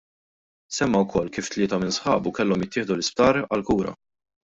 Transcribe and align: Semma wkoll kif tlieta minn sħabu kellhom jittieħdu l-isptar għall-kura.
Semma 0.77 1.01
wkoll 1.03 1.29
kif 1.35 1.49
tlieta 1.55 1.79
minn 1.83 1.93
sħabu 1.97 2.33
kellhom 2.39 2.65
jittieħdu 2.65 2.97
l-isptar 2.97 3.41
għall-kura. 3.43 3.93